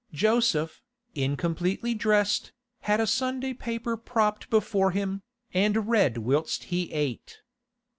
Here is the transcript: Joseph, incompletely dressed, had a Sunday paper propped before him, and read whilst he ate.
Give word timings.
Joseph, 0.13 0.81
incompletely 1.13 1.93
dressed, 1.93 2.53
had 2.79 2.99
a 2.99 3.05
Sunday 3.05 3.53
paper 3.53 3.95
propped 3.95 4.49
before 4.49 4.89
him, 4.89 5.21
and 5.53 5.87
read 5.87 6.17
whilst 6.17 6.63
he 6.73 6.91
ate. 6.91 7.37